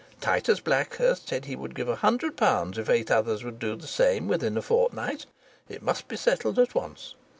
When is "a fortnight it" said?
4.57-5.83